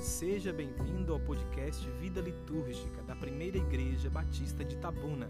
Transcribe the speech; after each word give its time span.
Seja 0.00 0.52
bem-vindo 0.52 1.12
ao 1.12 1.18
podcast 1.18 1.84
Vida 2.00 2.20
Litúrgica 2.20 3.02
da 3.06 3.16
Primeira 3.16 3.58
Igreja 3.58 4.08
Batista 4.08 4.64
de 4.64 4.76
Tabuna. 4.76 5.28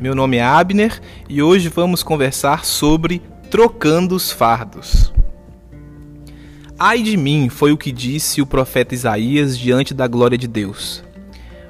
Meu 0.00 0.14
nome 0.14 0.38
é 0.38 0.42
Abner 0.42 0.98
e 1.28 1.42
hoje 1.42 1.68
vamos 1.68 2.02
conversar 2.02 2.64
sobre 2.64 3.20
trocando 3.50 4.14
os 4.14 4.32
fardos. 4.32 5.12
Ai 6.78 7.02
de 7.02 7.18
mim 7.18 7.50
foi 7.50 7.70
o 7.70 7.78
que 7.78 7.92
disse 7.92 8.40
o 8.40 8.46
profeta 8.46 8.94
Isaías 8.94 9.58
diante 9.58 9.92
da 9.92 10.08
glória 10.08 10.38
de 10.38 10.48
Deus. 10.48 11.04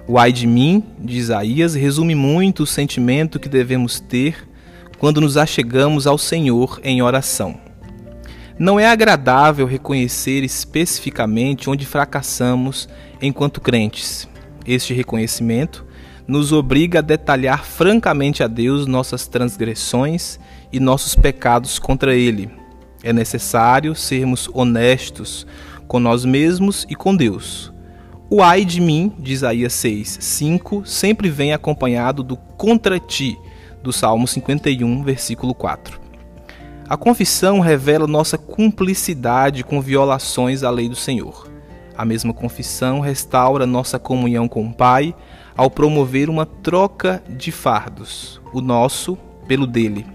O 0.07 0.17
ai 0.17 0.33
de 0.33 0.47
mim, 0.47 0.85
de 0.99 1.19
Isaías, 1.19 1.75
resume 1.75 2.15
muito 2.15 2.63
o 2.63 2.67
sentimento 2.67 3.41
que 3.41 3.49
devemos 3.49 3.99
ter 3.99 4.54
quando 4.99 5.21
nos 5.21 5.37
achegamos 5.37 6.07
ao 6.07 6.19
Senhor 6.19 6.81
em 6.83 7.03
oração. 7.03 7.59
Não 8.59 8.79
é 8.79 8.87
agradável 8.87 9.67
reconhecer 9.67 10.45
especificamente 10.45 11.69
onde 11.69 11.85
fracassamos 11.85 12.89
enquanto 13.21 13.61
crentes. 13.61 14.29
Este 14.67 14.95
reconhecimento 14.95 15.85
nos 16.27 16.53
obriga 16.53 17.01
a 17.01 17.03
detalhar 17.03 17.65
francamente 17.65 18.43
a 18.43 18.47
Deus 18.47 18.87
nossas 18.87 19.27
transgressões 19.27 20.39
e 20.73 20.81
nossos 20.81 21.15
pecados 21.15 21.79
contra 21.79 22.15
Ele. 22.15 22.51
É 23.03 23.13
necessário 23.13 23.95
sermos 23.95 24.49
honestos 24.53 25.47
com 25.87 26.01
nós 26.01 26.25
mesmos 26.25 26.87
e 26.89 26.95
com 26.95 27.15
Deus. 27.15 27.73
O 28.31 28.43
ai 28.43 28.65
de 28.65 28.81
mim, 28.81 29.13
de 29.19 29.33
Isaías 29.33 29.75
6, 29.75 30.19
5, 30.21 30.87
sempre 30.87 31.29
vem 31.29 31.53
acompanhado 31.53 32.23
do 32.23 32.37
contra 32.37 32.99
ti, 32.99 33.37
do 33.85 33.93
Salmo 33.93 34.27
51, 34.27 35.05
versículo 35.05 35.55
4. 35.55 36.01
A 36.89 36.97
confissão 36.97 37.61
revela 37.61 38.07
nossa 38.07 38.39
cumplicidade 38.39 39.63
com 39.63 39.79
violações 39.79 40.63
à 40.63 40.71
lei 40.71 40.89
do 40.89 40.97
Senhor. 40.97 41.51
A 41.97 42.03
mesma 42.03 42.33
confissão 42.33 43.01
restaura 43.01 43.67
nossa 43.67 43.99
comunhão 43.99 44.49
com 44.49 44.65
o 44.67 44.73
Pai 44.73 45.15
ao 45.55 45.71
promover 45.71 46.31
uma 46.31 46.47
troca 46.47 47.23
de 47.29 47.53
fardos, 47.53 48.41
o 48.55 48.63
nosso 48.63 49.19
pelo 49.47 49.67
dele. 49.67 50.07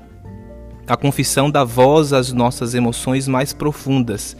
A 0.87 0.97
confissão 0.97 1.51
dá 1.51 1.63
voz 1.63 2.11
às 2.11 2.33
nossas 2.33 2.73
emoções 2.73 3.27
mais 3.27 3.53
profundas 3.53 4.35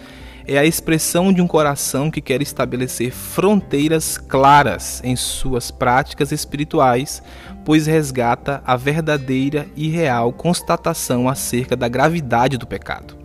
é 0.50 0.58
a 0.58 0.66
expressão 0.66 1.32
de 1.32 1.44
um 1.44 1.48
coração 1.48 2.10
que 2.10 2.20
quer 2.20 2.42
estabelecer 2.42 3.12
fronteiras 3.12 4.18
claras 4.18 5.00
em 5.04 5.16
suas 5.16 5.70
práticas 5.70 6.32
espirituais, 6.32 7.22
pois 7.64 7.86
resgata 7.86 8.60
a 8.66 8.76
verdadeira 8.76 9.68
e 9.76 9.88
real 9.88 10.34
constatação 10.34 11.30
acerca 11.30 11.76
da 11.76 11.88
gravidade 11.88 12.58
do 12.58 12.66
pecado. 12.66 13.16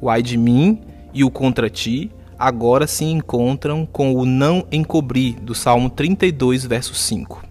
O 0.00 0.10
ai 0.10 0.22
de 0.22 0.36
mim 0.36 0.80
e 1.14 1.22
o 1.22 1.30
contra 1.30 1.70
ti 1.70 2.10
agora 2.36 2.88
se 2.88 3.04
encontram 3.04 3.86
com 3.86 4.12
o 4.14 4.26
não 4.26 4.66
encobrir 4.72 5.36
do 5.36 5.54
Salmo 5.54 5.88
32, 5.88 6.66
verso 6.66 6.94
5. 6.96 7.44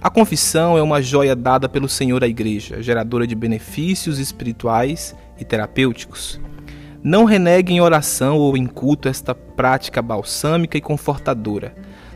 A 0.00 0.08
confissão 0.08 0.78
é 0.78 0.82
uma 0.82 1.02
joia 1.02 1.36
dada 1.36 1.68
pelo 1.68 1.88
Senhor 1.88 2.24
à 2.24 2.26
Igreja, 2.26 2.82
geradora 2.82 3.26
de 3.26 3.34
benefícios 3.34 4.18
espirituais 4.18 5.14
e 5.38 5.44
terapêuticos. 5.44 6.40
Não 7.04 7.24
renegue 7.24 7.72
em 7.72 7.80
oração 7.80 8.38
ou 8.38 8.56
em 8.56 8.64
culto 8.64 9.08
esta 9.08 9.34
prática 9.34 10.00
balsâmica 10.00 10.78
e 10.78 10.80
confortadora. 10.80 11.74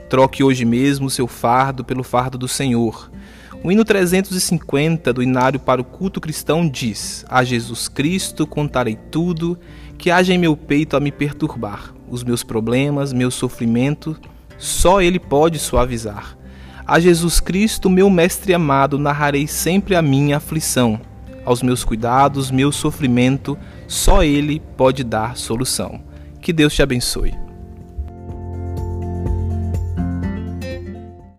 Troque 0.08 0.44
hoje 0.44 0.64
mesmo 0.64 1.10
seu 1.10 1.26
fardo 1.26 1.84
pelo 1.84 2.04
fardo 2.04 2.38
do 2.38 2.46
Senhor. 2.46 3.10
O 3.64 3.72
hino 3.72 3.84
350 3.84 5.12
do 5.12 5.24
Inário 5.24 5.58
para 5.58 5.80
o 5.80 5.84
Culto 5.84 6.20
Cristão 6.20 6.68
diz: 6.68 7.26
A 7.28 7.42
Jesus 7.42 7.88
Cristo 7.88 8.46
contarei 8.46 8.96
tudo 9.10 9.58
que 9.98 10.08
haja 10.08 10.32
em 10.32 10.38
meu 10.38 10.56
peito 10.56 10.96
a 10.96 11.00
me 11.00 11.10
perturbar. 11.10 11.92
Os 12.08 12.22
meus 12.22 12.44
problemas, 12.44 13.12
meu 13.12 13.32
sofrimento, 13.32 14.16
só 14.56 15.02
Ele 15.02 15.18
pode 15.18 15.58
suavizar. 15.58 16.38
A 16.86 17.00
Jesus 17.00 17.40
Cristo, 17.40 17.90
meu 17.90 18.08
Mestre 18.08 18.54
amado, 18.54 19.00
narrarei 19.00 19.48
sempre 19.48 19.96
a 19.96 20.02
minha 20.02 20.36
aflição 20.36 21.00
aos 21.46 21.62
meus 21.62 21.84
cuidados, 21.84 22.50
meu 22.50 22.70
sofrimento, 22.70 23.56
só 23.88 24.22
Ele 24.22 24.60
pode 24.76 25.02
dar 25.02 25.36
solução. 25.36 26.00
Que 26.42 26.52
Deus 26.52 26.74
te 26.74 26.82
abençoe. 26.82 27.45